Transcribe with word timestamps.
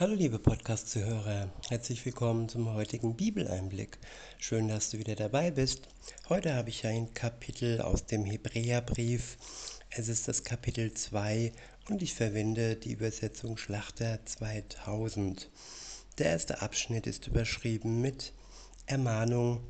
Hallo 0.00 0.14
liebe 0.14 0.38
Podcast-Zuhörer, 0.38 1.50
herzlich 1.68 2.04
willkommen 2.06 2.48
zum 2.48 2.72
heutigen 2.72 3.14
Bibeleinblick. 3.14 3.98
Schön, 4.38 4.68
dass 4.68 4.88
du 4.88 4.98
wieder 4.98 5.14
dabei 5.14 5.50
bist. 5.50 5.86
Heute 6.30 6.54
habe 6.54 6.70
ich 6.70 6.86
ein 6.86 7.12
Kapitel 7.12 7.82
aus 7.82 8.06
dem 8.06 8.24
Hebräerbrief. 8.24 9.36
Es 9.90 10.08
ist 10.08 10.28
das 10.28 10.44
Kapitel 10.44 10.94
2 10.94 11.52
und 11.90 12.00
ich 12.00 12.14
verwende 12.14 12.74
die 12.74 12.92
Übersetzung 12.92 13.58
Schlachter 13.58 14.24
2000. 14.24 15.50
Der 16.16 16.26
erste 16.30 16.62
Abschnitt 16.62 17.06
ist 17.06 17.26
überschrieben 17.26 18.00
mit 18.00 18.32
Ermahnung 18.86 19.60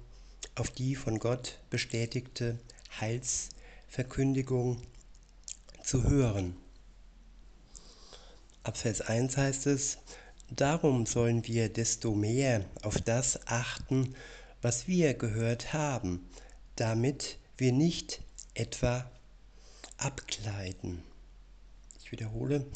auf 0.54 0.70
die 0.70 0.94
von 0.94 1.18
Gott 1.18 1.58
bestätigte 1.68 2.60
Heilsverkündigung 3.00 4.80
zu 5.82 6.04
hören. 6.04 6.61
Ab 8.64 8.76
Vers 8.76 9.00
1 9.00 9.36
heißt 9.36 9.66
es, 9.66 9.98
Darum 10.54 11.06
sollen 11.06 11.46
wir 11.46 11.70
desto 11.70 12.14
mehr 12.14 12.64
auf 12.82 13.00
das 13.00 13.46
achten, 13.46 14.14
was 14.60 14.86
wir 14.86 15.14
gehört 15.14 15.72
haben, 15.72 16.28
damit 16.76 17.38
wir 17.56 17.72
nicht 17.72 18.20
etwa 18.52 19.10
abgleiten. 19.96 21.02
Ich 22.04 22.12
wiederhole, 22.12 22.66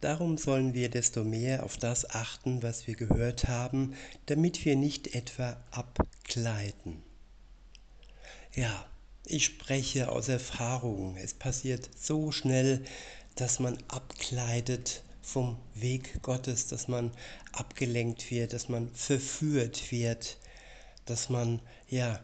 darum 0.00 0.38
sollen 0.38 0.72
wir 0.72 0.88
desto 0.88 1.22
mehr 1.22 1.64
auf 1.64 1.76
das 1.76 2.08
achten, 2.08 2.62
was 2.62 2.86
wir 2.86 2.94
gehört 2.94 3.46
haben, 3.46 3.94
damit 4.24 4.64
wir 4.64 4.74
nicht 4.74 5.14
etwa 5.14 5.58
abgleiten. 5.70 7.02
Ja, 8.54 8.86
ich 9.26 9.44
spreche 9.44 10.10
aus 10.10 10.28
Erfahrung. 10.28 11.18
Es 11.18 11.34
passiert 11.34 11.90
so 11.94 12.32
schnell, 12.32 12.82
dass 13.34 13.60
man 13.60 13.76
abgleitet 13.88 15.02
vom 15.28 15.58
Weg 15.74 16.22
Gottes, 16.22 16.68
dass 16.68 16.88
man 16.88 17.12
abgelenkt 17.52 18.30
wird, 18.30 18.54
dass 18.54 18.70
man 18.70 18.88
verführt 18.94 19.92
wird, 19.92 20.38
dass 21.04 21.28
man 21.28 21.60
ja 21.88 22.18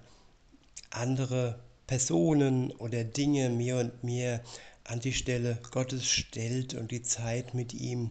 andere 0.89 1.63
Personen 1.87 2.71
oder 2.73 3.05
Dinge 3.05 3.51
mehr 3.51 3.79
und 3.79 4.05
mehr 4.05 4.43
an 4.85 5.01
die 5.01 5.13
Stelle 5.13 5.59
Gottes 5.71 6.09
stellt 6.09 6.73
und 6.73 6.91
die 6.91 7.03
Zeit 7.03 7.53
mit 7.53 7.75
ihm 7.75 8.11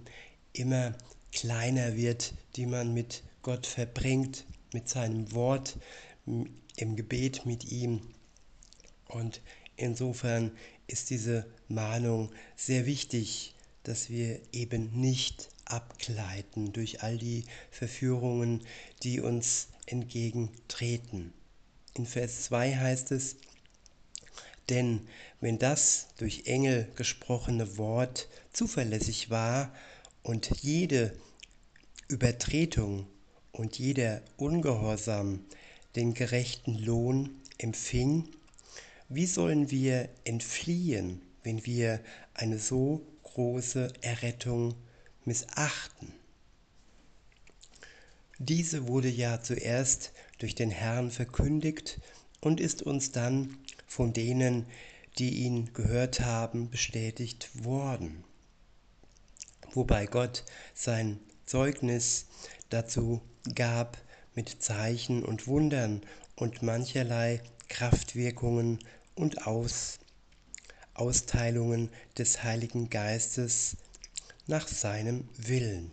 immer 0.54 0.94
kleiner 1.32 1.96
wird, 1.96 2.34
die 2.56 2.68
man 2.68 2.94
mit 2.94 3.24
Gott 3.42 3.66
verbringt, 3.66 4.46
mit 4.74 4.90
seinem 4.90 5.32
Wort, 5.34 5.78
im 6.26 6.96
Gebet 6.96 7.48
mit 7.48 7.66
ihm. 7.66 8.02
Und 9.08 9.42
insofern 9.76 10.52
ist 10.86 11.10
diese 11.10 11.48
Mahnung 11.68 12.32
sehr 12.56 12.86
wichtig, 12.86 13.53
dass 13.84 14.10
wir 14.10 14.40
eben 14.52 14.92
nicht 15.00 15.50
abgleiten 15.66 16.74
durch 16.74 17.04
all 17.04 17.18
die 17.18 17.44
Verführungen, 17.72 18.62
die 19.04 19.20
uns 19.20 19.68
entgegentreten. 19.86 21.34
In 21.94 22.06
Vers 22.06 22.44
2 22.44 22.76
heißt 22.76 23.12
es, 23.12 23.36
denn 24.70 25.08
wenn 25.42 25.60
das 25.60 26.08
durch 26.18 26.44
Engel 26.46 26.88
gesprochene 26.96 27.78
Wort 27.78 28.30
zuverlässig 28.54 29.30
war 29.30 29.74
und 30.24 30.50
jede 30.62 31.14
Übertretung 32.08 33.08
und 33.52 33.78
jeder 33.78 34.22
Ungehorsam 34.38 35.44
den 35.96 36.14
gerechten 36.14 36.76
Lohn 36.76 37.42
empfing, 37.58 38.30
wie 39.10 39.26
sollen 39.26 39.70
wir 39.70 40.10
entfliehen, 40.24 41.22
wenn 41.44 41.66
wir 41.66 42.00
eine 42.34 42.58
so 42.58 43.06
große 43.34 43.92
Errettung 44.02 44.76
missachten. 45.26 46.14
Diese 48.40 48.88
wurde 48.88 49.10
ja 49.10 49.42
zuerst 49.42 50.12
durch 50.40 50.56
den 50.56 50.70
Herrn 50.72 51.12
verkündigt 51.12 52.00
und 52.42 52.60
ist 52.60 52.82
uns 52.82 53.12
dann 53.12 53.58
von 53.88 54.14
denen, 54.14 54.66
die 55.18 55.46
ihn 55.46 55.74
gehört 55.74 56.20
haben, 56.20 56.70
bestätigt 56.70 57.64
worden. 57.64 58.24
Wobei 59.72 60.06
Gott 60.06 60.44
sein 60.74 61.20
Zeugnis 61.46 62.26
dazu 62.70 63.22
gab 63.56 63.98
mit 64.36 64.62
Zeichen 64.62 65.24
und 65.24 65.48
Wundern 65.48 66.02
und 66.36 66.62
mancherlei 66.62 67.42
Kraftwirkungen 67.70 68.80
und 69.16 69.48
Aus 69.48 70.00
Austeilungen 70.94 71.90
des 72.18 72.44
Heiligen 72.44 72.90
Geistes 72.90 73.78
nach 74.48 74.68
seinem 74.68 75.28
Willen. 75.38 75.92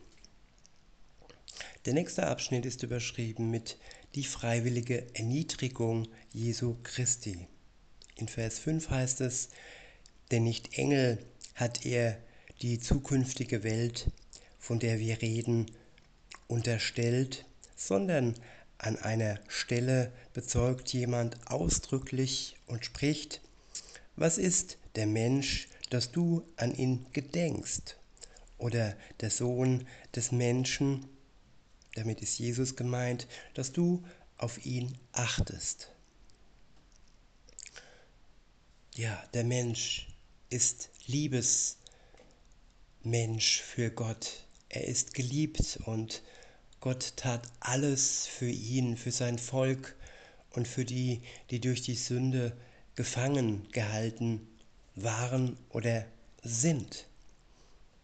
Der 1.86 1.94
nächste 1.94 2.26
Abschnitt 2.26 2.66
ist 2.66 2.82
überschrieben 2.82 3.50
mit 3.50 3.78
die 4.14 4.24
freiwillige 4.24 5.06
Erniedrigung 5.14 6.08
Jesu 6.32 6.76
Christi. 6.82 7.46
In 8.16 8.28
Vers 8.28 8.58
5 8.58 8.90
heißt 8.90 9.20
es, 9.22 9.48
denn 10.30 10.44
nicht 10.44 10.76
Engel 10.76 11.18
hat 11.54 11.86
er 11.86 12.18
die 12.60 12.78
zukünftige 12.78 13.62
Welt, 13.62 14.10
von 14.58 14.78
der 14.78 14.98
wir 14.98 15.22
reden, 15.22 15.66
unterstellt, 16.48 17.46
sondern 17.76 18.34
an 18.76 18.96
einer 18.96 19.40
Stelle 19.48 20.12
bezeugt 20.34 20.92
jemand 20.92 21.50
ausdrücklich 21.50 22.56
und 22.66 22.84
spricht, 22.84 23.40
was 24.20 24.36
ist 24.36 24.76
der 24.96 25.06
Mensch, 25.06 25.66
dass 25.88 26.12
du 26.12 26.46
an 26.56 26.74
ihn 26.74 27.06
gedenkst? 27.14 27.96
Oder 28.58 28.94
der 29.20 29.30
Sohn 29.30 29.88
des 30.14 30.30
Menschen, 30.30 31.06
damit 31.94 32.20
ist 32.20 32.38
Jesus 32.38 32.76
gemeint, 32.76 33.26
dass 33.54 33.72
du 33.72 34.04
auf 34.36 34.66
ihn 34.66 34.98
achtest. 35.12 35.90
Ja, 38.94 39.24
der 39.32 39.44
Mensch 39.44 40.08
ist 40.50 40.90
Liebesmensch 41.06 41.78
für 43.62 43.90
Gott. 43.90 44.46
Er 44.68 44.86
ist 44.86 45.14
geliebt 45.14 45.78
und 45.86 46.22
Gott 46.80 47.14
tat 47.16 47.48
alles 47.60 48.26
für 48.26 48.50
ihn, 48.50 48.98
für 48.98 49.12
sein 49.12 49.38
Volk 49.38 49.96
und 50.50 50.68
für 50.68 50.84
die, 50.84 51.22
die 51.48 51.60
durch 51.60 51.80
die 51.80 51.94
Sünde 51.94 52.54
gefangen 52.96 53.68
gehalten 53.72 54.46
waren 54.94 55.56
oder 55.70 56.04
sind. 56.42 57.06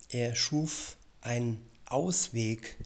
Er 0.09 0.35
schuf 0.35 0.97
einen 1.21 1.61
Ausweg 1.87 2.77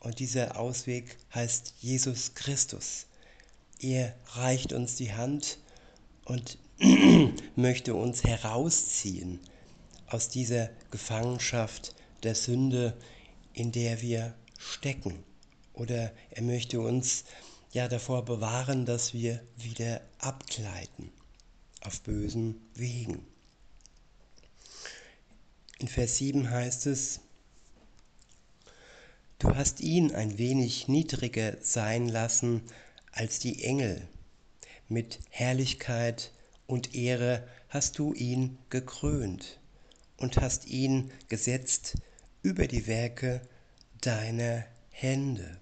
und 0.00 0.18
dieser 0.18 0.58
Ausweg 0.58 1.16
heißt 1.34 1.74
Jesus 1.80 2.34
Christus. 2.34 3.06
Er 3.80 4.14
reicht 4.34 4.72
uns 4.72 4.96
die 4.96 5.12
Hand 5.12 5.58
und 6.24 6.58
möchte 7.56 7.94
uns 7.94 8.24
herausziehen 8.24 9.40
aus 10.08 10.28
dieser 10.28 10.70
Gefangenschaft 10.90 11.94
der 12.22 12.34
Sünde, 12.34 12.96
in 13.54 13.72
der 13.72 14.02
wir 14.02 14.34
stecken. 14.58 15.24
Oder 15.72 16.12
er 16.30 16.42
möchte 16.42 16.80
uns 16.80 17.24
ja 17.72 17.88
davor 17.88 18.24
bewahren, 18.24 18.86
dass 18.86 19.12
wir 19.12 19.42
wieder 19.56 20.00
abgleiten 20.18 21.10
auf 21.86 22.00
bösen 22.02 22.60
Wegen. 22.74 23.24
In 25.78 25.88
Vers 25.88 26.16
7 26.18 26.50
heißt 26.50 26.86
es, 26.86 27.20
Du 29.38 29.54
hast 29.54 29.80
ihn 29.80 30.14
ein 30.14 30.38
wenig 30.38 30.88
niedriger 30.88 31.58
sein 31.60 32.08
lassen 32.08 32.62
als 33.12 33.38
die 33.38 33.62
Engel. 33.62 34.08
Mit 34.88 35.20
Herrlichkeit 35.28 36.32
und 36.66 36.94
Ehre 36.94 37.46
hast 37.68 37.98
du 37.98 38.14
ihn 38.14 38.58
gekrönt 38.70 39.60
und 40.16 40.38
hast 40.38 40.66
ihn 40.66 41.12
gesetzt 41.28 41.98
über 42.42 42.66
die 42.66 42.86
Werke 42.86 43.42
deiner 44.00 44.64
Hände. 44.90 45.60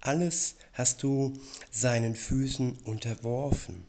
Alles 0.00 0.56
hast 0.72 1.02
du 1.02 1.38
seinen 1.70 2.14
Füßen 2.14 2.78
unterworfen 2.84 3.86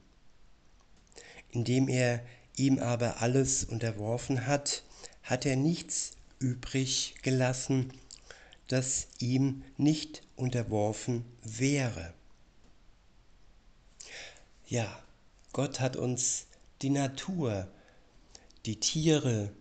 indem 1.52 1.88
er 1.88 2.22
ihm 2.56 2.80
aber 2.80 3.22
alles 3.22 3.64
unterworfen 3.64 4.46
hat, 4.46 4.84
hat 5.24 5.46
er 5.46 5.56
nichts 5.56 6.12
übrig 6.40 7.16
gelassen, 7.22 7.94
das 8.68 9.08
ihm 9.20 9.64
nicht 9.78 10.24
unterworfen 10.36 11.26
wäre. 11.44 12.14
Ja, 14.68 15.02
Gott 15.54 15.80
hat 15.80 15.96
uns 15.96 16.46
die 16.82 16.92
Natur, 16.92 17.68
die 18.66 18.80
Tiere 18.80 19.52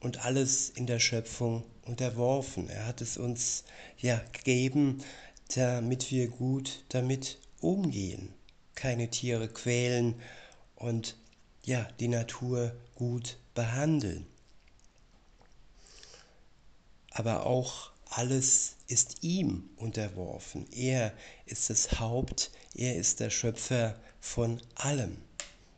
und 0.00 0.24
alles 0.24 0.70
in 0.70 0.86
der 0.86 0.98
Schöpfung 0.98 1.64
unterworfen. 1.82 2.68
Er 2.68 2.86
hat 2.86 3.00
es 3.00 3.16
uns 3.16 3.64
ja 3.98 4.20
gegeben, 4.32 5.02
damit 5.54 6.10
wir 6.10 6.28
gut 6.28 6.84
damit 6.88 7.38
umgehen, 7.60 8.34
keine 8.74 9.08
Tiere 9.08 9.48
quälen 9.48 10.20
und 10.74 11.16
ja, 11.66 11.86
die 11.98 12.08
Natur 12.08 12.74
gut 12.94 13.36
behandeln. 13.54 14.24
Aber 17.10 17.44
auch 17.44 17.90
alles 18.08 18.76
ist 18.86 19.22
ihm 19.22 19.68
unterworfen. 19.76 20.66
Er 20.72 21.12
ist 21.44 21.68
das 21.68 21.98
Haupt, 21.98 22.52
er 22.74 22.94
ist 22.94 23.20
der 23.20 23.30
Schöpfer 23.30 23.98
von 24.20 24.62
allem, 24.76 25.18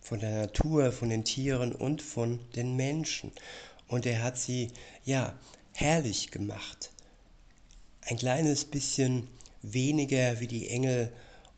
von 0.00 0.20
der 0.20 0.42
Natur, 0.42 0.92
von 0.92 1.08
den 1.08 1.24
Tieren 1.24 1.72
und 1.72 2.02
von 2.02 2.38
den 2.54 2.76
Menschen. 2.76 3.32
Und 3.88 4.04
er 4.04 4.22
hat 4.22 4.36
sie, 4.36 4.70
ja, 5.04 5.38
herrlich 5.72 6.30
gemacht. 6.30 6.90
Ein 8.02 8.18
kleines 8.18 8.66
bisschen 8.66 9.28
weniger 9.62 10.38
wie 10.40 10.48
die 10.48 10.68
Engel 10.68 11.12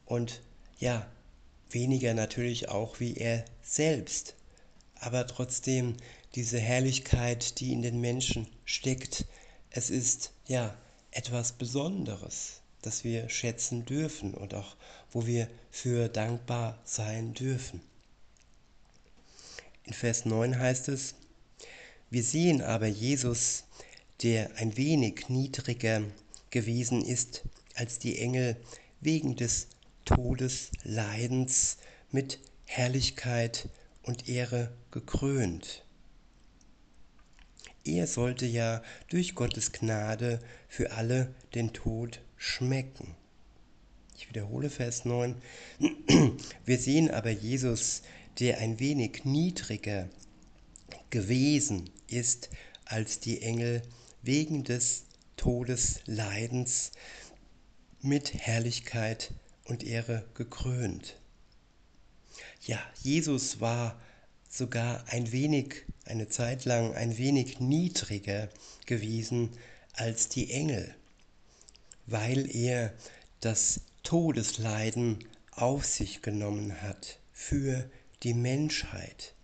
und 0.06 0.40
ja, 0.78 1.06
weniger 1.74 2.14
natürlich 2.14 2.68
auch 2.68 3.00
wie 3.00 3.14
er 3.16 3.44
selbst. 3.62 4.34
Aber 4.96 5.26
trotzdem 5.26 5.96
diese 6.34 6.58
Herrlichkeit, 6.58 7.60
die 7.60 7.72
in 7.72 7.82
den 7.82 8.00
Menschen 8.00 8.46
steckt, 8.64 9.24
es 9.70 9.90
ist 9.90 10.32
ja 10.46 10.76
etwas 11.10 11.52
Besonderes, 11.52 12.60
das 12.82 13.04
wir 13.04 13.28
schätzen 13.28 13.84
dürfen 13.84 14.34
und 14.34 14.54
auch 14.54 14.76
wo 15.10 15.26
wir 15.26 15.48
für 15.70 16.08
dankbar 16.08 16.78
sein 16.84 17.34
dürfen. 17.34 17.80
In 19.84 19.92
Vers 19.92 20.24
9 20.24 20.58
heißt 20.58 20.88
es, 20.88 21.14
wir 22.10 22.22
sehen 22.22 22.62
aber 22.62 22.86
Jesus, 22.86 23.64
der 24.22 24.54
ein 24.56 24.76
wenig 24.76 25.28
niedriger 25.28 26.02
gewesen 26.50 27.04
ist 27.04 27.42
als 27.74 27.98
die 27.98 28.18
Engel 28.18 28.56
wegen 29.00 29.36
des 29.36 29.68
Todesleidens 30.14 31.76
mit 32.10 32.40
Herrlichkeit 32.66 33.68
und 34.02 34.28
Ehre 34.28 34.72
gekrönt. 34.90 35.84
Er 37.84 38.08
sollte 38.08 38.44
ja 38.44 38.82
durch 39.08 39.36
Gottes 39.36 39.70
Gnade 39.70 40.40
für 40.68 40.90
alle 40.92 41.32
den 41.54 41.72
Tod 41.72 42.20
schmecken. 42.36 43.14
Ich 44.16 44.28
wiederhole 44.28 44.68
Vers 44.68 45.04
9. 45.04 45.36
Wir 46.64 46.78
sehen 46.78 47.12
aber 47.12 47.30
Jesus, 47.30 48.02
der 48.40 48.58
ein 48.58 48.80
wenig 48.80 49.24
niedriger 49.24 50.08
gewesen 51.10 51.88
ist 52.08 52.50
als 52.84 53.20
die 53.20 53.42
Engel 53.42 53.82
wegen 54.22 54.64
des 54.64 55.04
Todesleidens 55.36 56.90
mit 58.02 58.34
Herrlichkeit 58.34 59.32
und 59.70 59.84
Ehre 59.84 60.24
gekrönt. 60.34 61.16
Ja, 62.66 62.78
Jesus 63.02 63.60
war 63.60 63.98
sogar 64.48 65.04
ein 65.08 65.32
wenig, 65.32 65.84
eine 66.04 66.28
Zeit 66.28 66.64
lang 66.64 66.94
ein 66.94 67.16
wenig 67.16 67.60
niedriger 67.60 68.48
gewesen 68.86 69.50
als 69.92 70.28
die 70.28 70.50
Engel, 70.50 70.94
weil 72.06 72.54
er 72.54 72.92
das 73.40 73.80
Todesleiden 74.02 75.24
auf 75.52 75.86
sich 75.86 76.20
genommen 76.20 76.82
hat 76.82 77.18
für 77.32 77.88
die 78.22 78.34
Menschheit. 78.34 79.34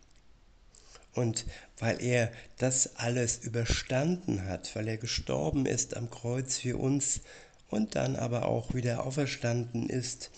Und 1.15 1.47
weil 1.79 2.03
er 2.03 2.33
das 2.59 2.97
alles 2.97 3.39
überstanden 3.39 4.45
hat, 4.45 4.75
weil 4.75 4.89
er 4.89 4.99
gestorben 4.99 5.67
ist 5.67 5.97
am 5.97 6.11
Kreuz 6.11 6.59
für 6.59 6.77
uns 6.79 7.21
und 7.69 7.95
dann 7.95 8.17
aber 8.17 8.47
auch 8.47 8.75
wieder 8.75 9.05
auferstanden 9.05 9.89
ist, 9.89 10.31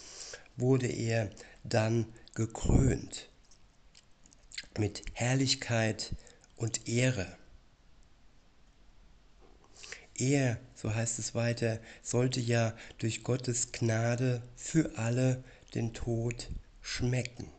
wurde 0.57 0.89
er 0.89 1.31
dann 1.65 2.07
gekrönt 2.35 3.29
mit 4.79 5.03
Herrlichkeit 5.15 6.15
und 6.57 6.89
Ehre. 6.89 7.37
Er, 10.15 10.59
so 10.75 10.93
heißt 10.95 11.19
es 11.21 11.35
weiter, 11.35 11.79
sollte 12.03 12.41
ja 12.41 12.75
durch 12.99 13.23
Gottes 13.23 13.71
Gnade 13.71 14.43
für 14.57 14.99
alle 14.99 15.45
den 15.75 15.95
Tod 15.95 16.49
schmecken. 16.81 17.51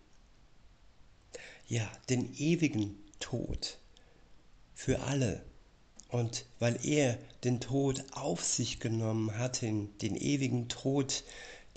Ja, 1.68 1.90
den 2.10 2.34
ewigen 2.36 2.98
Tod 3.20 3.80
für 4.74 5.00
alle. 5.02 5.46
Und 6.10 6.46
weil 6.58 6.84
er 6.86 7.18
den 7.44 7.60
Tod 7.60 8.04
auf 8.12 8.44
sich 8.44 8.80
genommen 8.80 9.38
hat, 9.38 9.62
den, 9.62 9.96
den 10.00 10.16
ewigen 10.16 10.68
Tod, 10.68 11.24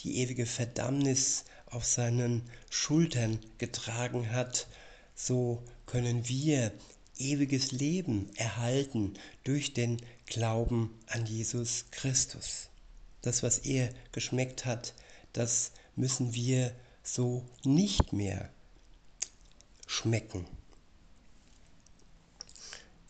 die 0.00 0.16
ewige 0.18 0.46
Verdammnis 0.46 1.44
auf 1.66 1.84
seinen 1.84 2.42
Schultern 2.70 3.38
getragen 3.58 4.32
hat, 4.32 4.66
so 5.14 5.62
können 5.86 6.28
wir 6.28 6.72
ewiges 7.18 7.72
Leben 7.72 8.30
erhalten 8.36 9.14
durch 9.44 9.74
den 9.74 9.98
Glauben 10.26 10.98
an 11.06 11.26
Jesus 11.26 11.84
Christus. 11.90 12.68
Das, 13.20 13.42
was 13.42 13.58
er 13.58 13.90
geschmeckt 14.12 14.64
hat, 14.64 14.94
das 15.32 15.72
müssen 15.94 16.34
wir 16.34 16.74
so 17.02 17.44
nicht 17.64 18.12
mehr 18.12 18.50
schmecken. 19.86 20.46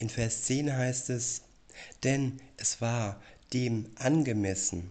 In 0.02 0.08
Vers 0.08 0.42
10 0.46 0.76
heißt 0.76 1.10
es, 1.10 1.42
denn 2.02 2.40
es 2.56 2.80
war 2.80 3.22
dem 3.52 3.88
angemessen, 3.94 4.90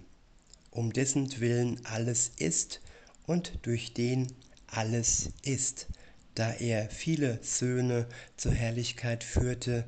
um 0.69 0.93
dessen 0.93 1.41
Willen 1.41 1.85
alles 1.85 2.31
ist 2.37 2.79
und 3.27 3.59
durch 3.63 3.93
den 3.93 4.31
alles 4.67 5.31
ist, 5.43 5.87
da 6.33 6.53
er 6.53 6.89
viele 6.89 7.43
Söhne 7.43 8.07
zur 8.37 8.53
Herrlichkeit 8.53 9.25
führte, 9.25 9.83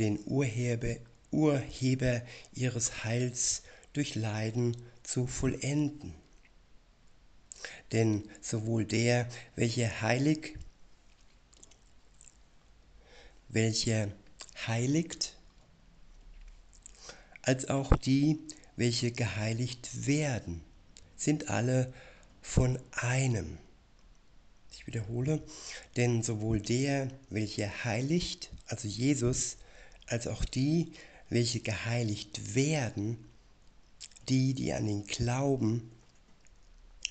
den 0.00 0.18
Urheber, 0.26 0.96
Urheber 1.30 2.22
ihres 2.52 3.04
Heils 3.04 3.62
durch 3.92 4.16
Leiden 4.16 4.76
zu 5.04 5.28
vollenden. 5.28 6.12
Denn 7.92 8.28
sowohl 8.40 8.84
der, 8.84 9.28
welcher 9.54 10.02
heilig, 10.02 10.58
welcher 13.48 14.08
heiligt, 14.66 15.36
als 17.42 17.68
auch 17.68 17.96
die, 17.96 18.40
welche 18.76 19.12
geheiligt 19.12 20.06
werden, 20.06 20.62
sind 21.16 21.48
alle 21.48 21.92
von 22.42 22.78
einem. 22.92 23.58
Ich 24.72 24.86
wiederhole, 24.86 25.42
denn 25.96 26.22
sowohl 26.22 26.60
der, 26.60 27.08
welcher 27.30 27.84
heiligt, 27.84 28.50
also 28.66 28.88
Jesus, 28.88 29.56
als 30.06 30.26
auch 30.26 30.44
die, 30.44 30.92
welche 31.30 31.60
geheiligt 31.60 32.54
werden, 32.54 33.18
die, 34.28 34.54
die 34.54 34.72
an 34.72 34.88
ihn 34.88 35.06
glauben, 35.06 35.90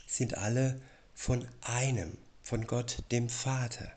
sind 0.07 0.37
alle 0.37 0.81
von 1.13 1.47
einem, 1.61 2.17
von 2.43 2.67
Gott 2.67 3.03
dem 3.11 3.29
Vater. 3.29 3.91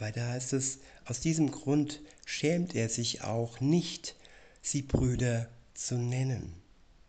Weiter 0.00 0.28
heißt 0.28 0.52
es, 0.52 0.78
aus 1.04 1.20
diesem 1.20 1.50
Grund 1.50 2.00
schämt 2.26 2.74
er 2.74 2.88
sich 2.88 3.22
auch 3.22 3.60
nicht, 3.60 4.16
sie 4.62 4.82
Brüder 4.82 5.48
zu 5.74 5.96
nennen, 5.96 6.54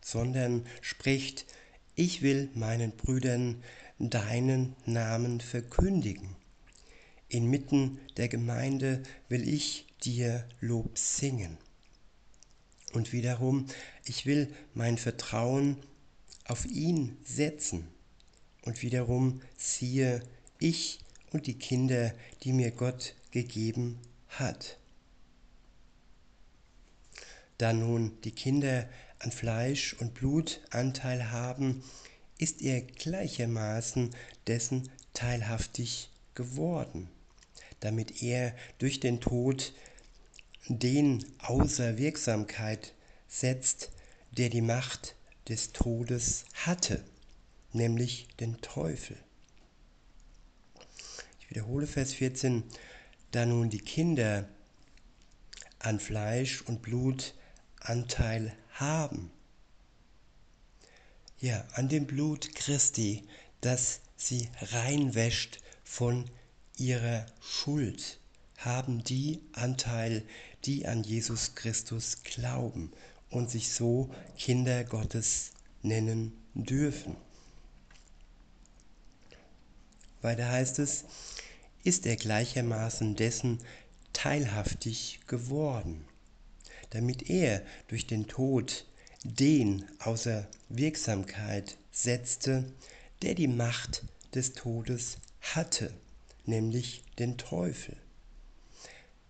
sondern 0.00 0.66
spricht, 0.80 1.46
ich 1.94 2.22
will 2.22 2.48
meinen 2.54 2.92
Brüdern 2.92 3.62
deinen 3.98 4.74
Namen 4.86 5.40
verkündigen. 5.40 6.36
Inmitten 7.28 7.98
der 8.16 8.28
Gemeinde 8.28 9.02
will 9.28 9.46
ich 9.46 9.86
dir 10.02 10.48
Lob 10.60 10.96
singen. 10.96 11.58
Und 12.92 13.12
wiederum, 13.12 13.66
ich 14.04 14.26
will 14.26 14.52
mein 14.74 14.98
Vertrauen 14.98 15.76
auf 16.44 16.66
ihn 16.66 17.16
setzen. 17.24 17.86
Und 18.62 18.82
wiederum, 18.82 19.42
siehe, 19.56 20.22
ich 20.58 20.98
und 21.32 21.46
die 21.46 21.58
Kinder, 21.58 22.12
die 22.42 22.52
mir 22.52 22.70
Gott 22.70 23.14
gegeben 23.30 23.98
hat. 24.28 24.78
Da 27.58 27.72
nun 27.72 28.18
die 28.22 28.32
Kinder 28.32 28.88
an 29.18 29.32
Fleisch 29.32 29.94
und 30.00 30.14
Blut 30.14 30.60
Anteil 30.70 31.30
haben, 31.30 31.84
ist 32.38 32.62
er 32.62 32.80
gleichermaßen 32.80 34.14
dessen 34.46 34.90
teilhaftig 35.12 36.10
geworden, 36.34 37.10
damit 37.80 38.22
er 38.22 38.54
durch 38.78 38.98
den 38.98 39.20
Tod 39.20 39.74
den 40.68 41.24
außer 41.38 41.98
Wirksamkeit 41.98 42.94
setzt, 43.28 43.90
der 44.30 44.48
die 44.48 44.62
Macht 44.62 45.16
des 45.48 45.72
Todes 45.72 46.44
hatte, 46.54 47.04
nämlich 47.72 48.28
den 48.38 48.60
Teufel. 48.60 49.16
Wiederhole 51.50 51.88
Vers 51.88 52.14
14, 52.14 52.62
da 53.32 53.44
nun 53.44 53.70
die 53.70 53.80
Kinder 53.80 54.48
an 55.80 55.98
Fleisch 55.98 56.62
und 56.62 56.80
Blut 56.80 57.34
Anteil 57.80 58.56
haben, 58.74 59.32
ja, 61.40 61.66
an 61.72 61.88
dem 61.88 62.06
Blut 62.06 62.54
Christi, 62.54 63.26
das 63.62 64.00
sie 64.16 64.48
reinwäscht 64.60 65.58
von 65.82 66.30
ihrer 66.76 67.26
Schuld, 67.40 68.20
haben 68.58 69.02
die 69.02 69.40
Anteil, 69.52 70.22
die 70.64 70.86
an 70.86 71.02
Jesus 71.02 71.56
Christus 71.56 72.22
glauben 72.22 72.92
und 73.28 73.50
sich 73.50 73.72
so 73.72 74.14
Kinder 74.38 74.84
Gottes 74.84 75.50
nennen 75.82 76.32
dürfen. 76.54 77.16
Weiter 80.22 80.48
heißt 80.48 80.78
es, 80.80 81.06
ist 81.84 82.06
er 82.06 82.16
gleichermaßen 82.16 83.16
dessen 83.16 83.58
teilhaftig 84.12 85.20
geworden, 85.26 86.04
damit 86.90 87.30
er 87.30 87.62
durch 87.88 88.06
den 88.06 88.26
Tod 88.26 88.86
den 89.24 89.84
außer 90.00 90.48
Wirksamkeit 90.68 91.76
setzte, 91.92 92.64
der 93.22 93.34
die 93.34 93.48
Macht 93.48 94.04
des 94.34 94.52
Todes 94.52 95.18
hatte, 95.40 95.92
nämlich 96.46 97.02
den 97.18 97.36
Teufel. 97.36 97.96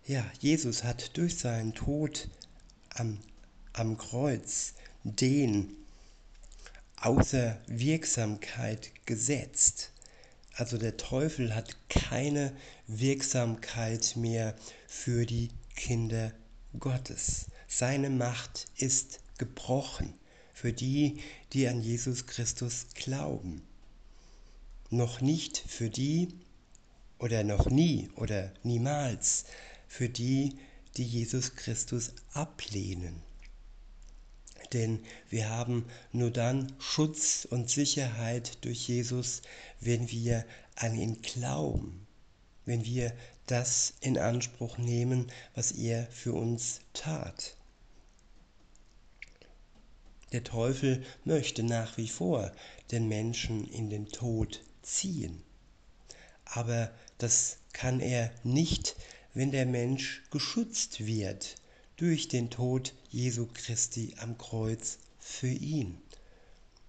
Ja, 0.05 0.25
Jesus 0.39 0.83
hat 0.83 1.17
durch 1.17 1.37
seinen 1.37 1.73
Tod 1.73 2.29
am, 2.89 3.19
am 3.73 3.97
Kreuz 3.97 4.73
den 5.03 5.75
außer 6.97 7.59
Wirksamkeit 7.67 8.91
gesetzt. 9.05 9.90
Also 10.53 10.77
der 10.77 10.97
Teufel 10.97 11.55
hat 11.55 11.77
keine 11.89 12.51
Wirksamkeit 12.87 14.15
mehr 14.15 14.55
für 14.87 15.25
die 15.25 15.49
Kinder 15.75 16.31
Gottes. 16.77 17.45
Seine 17.67 18.09
Macht 18.09 18.67
ist 18.75 19.19
gebrochen 19.37 20.13
für 20.53 20.73
die, 20.73 21.19
die 21.53 21.67
an 21.67 21.81
Jesus 21.81 22.27
Christus 22.27 22.87
glauben. 22.93 23.61
Noch 24.89 25.21
nicht 25.21 25.57
für 25.57 25.89
die 25.89 26.27
oder 27.17 27.43
noch 27.43 27.69
nie 27.69 28.09
oder 28.15 28.51
niemals 28.63 29.45
für 29.87 30.09
die, 30.09 30.57
die 30.97 31.03
Jesus 31.05 31.55
Christus 31.55 32.11
ablehnen. 32.33 33.23
Denn 34.73 35.03
wir 35.29 35.49
haben 35.49 35.85
nur 36.13 36.31
dann 36.31 36.71
Schutz 36.79 37.45
und 37.49 37.69
Sicherheit 37.69 38.63
durch 38.63 38.87
Jesus, 38.87 39.41
wenn 39.79 40.09
wir 40.09 40.45
an 40.75 40.95
ihn 40.95 41.21
glauben, 41.21 42.07
wenn 42.65 42.85
wir 42.85 43.13
das 43.47 43.93
in 43.99 44.17
Anspruch 44.17 44.77
nehmen, 44.77 45.29
was 45.55 45.73
er 45.73 46.07
für 46.07 46.33
uns 46.33 46.79
tat. 46.93 47.57
Der 50.31 50.45
Teufel 50.45 51.03
möchte 51.25 51.63
nach 51.63 51.97
wie 51.97 52.07
vor 52.07 52.53
den 52.91 53.09
Menschen 53.09 53.67
in 53.67 53.89
den 53.89 54.07
Tod 54.07 54.61
ziehen. 54.81 55.43
Aber 56.45 56.91
das 57.17 57.57
kann 57.73 57.99
er 57.99 58.31
nicht, 58.43 58.95
wenn 59.33 59.51
der 59.51 59.65
Mensch 59.65 60.23
geschützt 60.31 61.05
wird 61.05 61.55
durch 62.01 62.27
den 62.27 62.49
Tod 62.49 62.95
Jesu 63.11 63.47
Christi 63.53 64.15
am 64.17 64.35
Kreuz 64.35 64.97
für 65.19 65.51
ihn. 65.51 65.99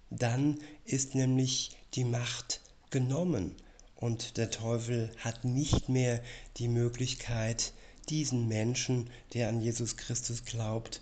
Dann 0.09 0.59
ist 0.85 1.13
nämlich 1.13 1.77
die 1.93 2.03
Macht 2.03 2.61
genommen 2.89 3.55
und 3.95 4.37
der 4.37 4.49
Teufel 4.49 5.11
hat 5.19 5.45
nicht 5.45 5.87
mehr 5.87 6.23
die 6.57 6.67
Möglichkeit, 6.67 7.73
diesen 8.09 8.47
Menschen, 8.47 9.07
der 9.35 9.49
an 9.49 9.61
Jesus 9.61 9.97
Christus 9.97 10.45
glaubt, 10.45 10.99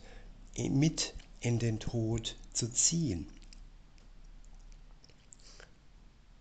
mit 0.57 1.13
in 1.39 1.57
den 1.57 1.79
Tod 1.79 2.35
zu 2.51 2.69
ziehen. 2.69 3.29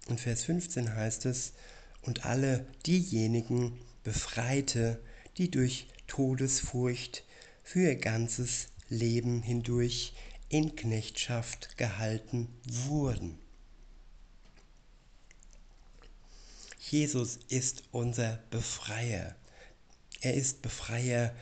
In 0.09 0.19
Vers 0.19 0.43
15 0.43 0.93
heißt 0.93 1.25
es, 1.27 1.53
und 2.03 2.27
alle 2.27 2.67
diejenigen 2.85 3.79
befreite, 4.03 5.01
die 5.39 5.53
durch 5.53 5.87
Todesfurcht 6.09 7.23
für 7.71 7.83
ihr 7.83 7.95
ganzes 7.95 8.67
Leben 8.89 9.43
hindurch 9.43 10.13
in 10.49 10.75
Knechtschaft 10.75 11.79
gehalten 11.79 12.49
wurden. 12.67 13.39
Jesus 16.81 17.39
ist 17.49 17.85
unser 17.93 18.41
Befreier. 18.51 19.37
Er 20.21 20.35
ist 20.35 20.63
Befreier 20.63 21.33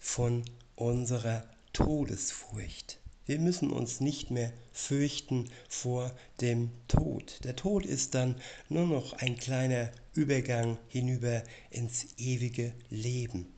von 0.00 0.46
unserer 0.76 1.44
Todesfurcht. 1.74 2.98
Wir 3.26 3.38
müssen 3.38 3.68
uns 3.68 4.00
nicht 4.00 4.30
mehr 4.30 4.50
fürchten 4.72 5.50
vor 5.68 6.10
dem 6.40 6.70
Tod. 6.88 7.40
Der 7.44 7.54
Tod 7.54 7.84
ist 7.84 8.14
dann 8.14 8.40
nur 8.70 8.86
noch 8.86 9.12
ein 9.12 9.36
kleiner 9.36 9.92
Übergang 10.14 10.78
hinüber 10.88 11.44
ins 11.68 12.16
ewige 12.16 12.72
Leben. 12.88 13.53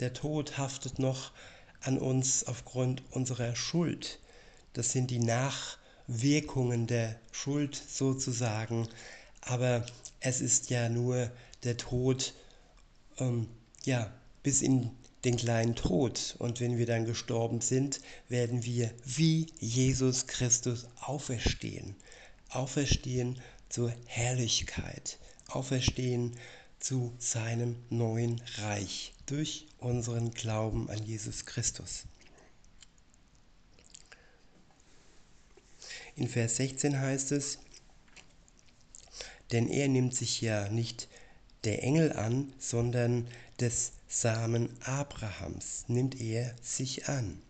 Der 0.00 0.12
Tod 0.12 0.58
haftet 0.58 1.00
noch 1.00 1.32
an 1.80 1.98
uns 1.98 2.46
aufgrund 2.46 3.02
unserer 3.10 3.56
Schuld. 3.56 4.20
Das 4.72 4.92
sind 4.92 5.10
die 5.10 5.18
Nachwirkungen 5.18 6.86
der 6.86 7.18
Schuld 7.32 7.74
sozusagen. 7.74 8.88
Aber 9.40 9.84
es 10.20 10.40
ist 10.40 10.70
ja 10.70 10.88
nur 10.88 11.32
der 11.64 11.76
Tod, 11.76 12.32
ähm, 13.18 13.48
ja, 13.84 14.12
bis 14.44 14.62
in 14.62 14.90
den 15.24 15.36
kleinen 15.36 15.74
Tod. 15.74 16.36
Und 16.38 16.60
wenn 16.60 16.78
wir 16.78 16.86
dann 16.86 17.04
gestorben 17.04 17.60
sind, 17.60 18.00
werden 18.28 18.64
wir 18.64 18.92
wie 19.04 19.46
Jesus 19.58 20.28
Christus 20.28 20.86
auferstehen. 21.00 21.96
Auferstehen 22.50 23.40
zur 23.68 23.92
Herrlichkeit. 24.06 25.18
Auferstehen 25.48 26.36
zu 26.78 27.12
seinem 27.18 27.74
neuen 27.90 28.40
Reich 28.58 29.12
durch 29.30 29.66
unseren 29.78 30.30
Glauben 30.30 30.88
an 30.90 31.04
Jesus 31.04 31.44
Christus. 31.44 32.04
In 36.16 36.28
Vers 36.28 36.56
16 36.56 36.98
heißt 36.98 37.32
es, 37.32 37.58
denn 39.52 39.68
er 39.68 39.88
nimmt 39.88 40.14
sich 40.14 40.40
ja 40.40 40.68
nicht 40.68 41.08
der 41.64 41.82
Engel 41.82 42.12
an, 42.12 42.52
sondern 42.58 43.28
des 43.60 43.92
Samen 44.08 44.70
Abrahams 44.82 45.84
nimmt 45.88 46.20
er 46.20 46.54
sich 46.62 47.08
an. 47.08 47.42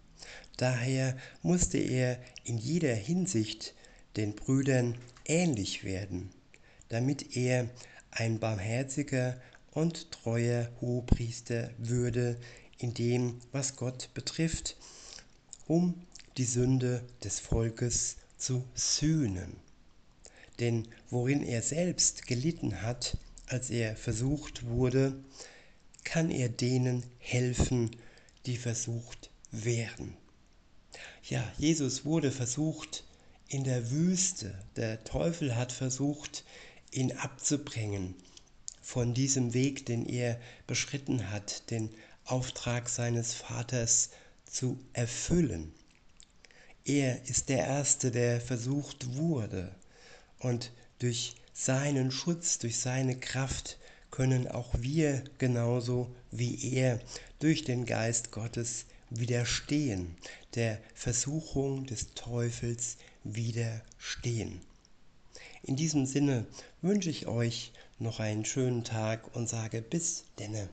Daher 0.57 1.17
musste 1.43 1.79
er 1.79 2.19
in 2.45 2.59
jeder 2.59 2.95
Hinsicht 2.95 3.75
den 4.17 4.35
Brüdern 4.35 4.99
ähnlich 5.25 5.85
werden, 5.85 6.31
damit 6.89 7.37
er 7.37 7.69
ein 8.11 8.41
barmherziger 8.41 9.41
und 9.73 10.11
treuer 10.11 10.71
Hohepriester 10.81 11.71
würde 11.79 12.39
in 12.79 12.95
dem, 12.95 13.41
was 13.53 13.77
Gott 13.77 14.11
betrifft, 14.15 14.77
um 15.67 15.95
die 16.37 16.45
Sünde 16.45 17.03
des 17.25 17.41
Volkes 17.41 18.17
zu 18.37 18.65
sühnen. 18.75 19.57
Denn 20.61 20.89
worin 21.11 21.43
er 21.43 21.63
selbst 21.63 22.27
gelitten 22.27 22.83
hat, 22.83 23.17
als 23.47 23.71
er 23.71 23.97
versucht 23.97 24.67
wurde, 24.67 25.15
kann 26.05 26.31
er 26.31 26.49
denen 26.49 27.05
helfen, 27.19 27.91
die 28.47 28.57
versucht 28.57 29.31
werden. 29.51 30.17
Ja, 31.23 31.45
Jesus 31.59 32.05
wurde 32.05 32.31
versucht 32.31 33.05
in 33.49 33.65
der 33.65 33.91
Wüste. 33.91 34.55
Der 34.77 35.05
Teufel 35.05 35.57
hat 35.57 35.73
versucht, 35.73 36.45
ihn 36.91 37.13
abzubringen 37.13 38.15
von 38.89 39.13
diesem 39.13 39.53
Weg, 39.53 39.85
den 39.85 40.07
er 40.07 40.41
beschritten 40.67 41.31
hat, 41.31 41.71
den 41.71 41.91
Auftrag 42.25 42.89
seines 42.89 43.35
Vaters 43.35 44.09
zu 44.51 44.79
erfüllen. 44.95 45.75
Er 46.87 47.23
ist 47.29 47.51
der 47.51 47.67
Erste, 47.67 48.11
der 48.11 48.41
versucht 48.41 49.15
wurde. 49.15 49.75
Und 50.39 50.73
durch 51.01 51.35
seinen 51.53 52.11
Schutz, 52.11 52.61
durch 52.61 52.79
seine 52.79 53.21
Kraft 53.21 53.77
können 54.11 54.49
auch 54.49 54.71
wir 54.79 55.23
genauso 55.37 56.11
wie 56.31 56.73
er 56.73 56.99
durch 57.41 57.65
den 57.65 57.85
Geist 57.85 58.31
Gottes 58.33 58.87
widerstehen, 59.11 60.17
der 60.55 60.81
Versuchung 60.95 61.85
des 61.85 62.15
Teufels 62.15 62.97
widerstehen. 63.23 64.63
In 65.63 65.77
diesem 65.77 66.07
Sinne 66.07 66.47
wünsche 66.81 67.11
ich 67.11 67.27
euch 67.27 67.73
noch 67.99 68.21
einen 68.21 68.45
schönen 68.45 68.85
Tag 68.85 69.35
und 69.35 69.49
sage 69.49 69.83
bis 69.83 70.25
denne. 70.39 70.69